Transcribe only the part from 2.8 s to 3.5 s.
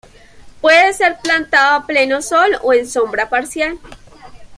sombra